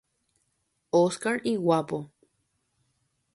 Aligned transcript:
Oscar 1.03 1.35
iguápo. 1.53 1.99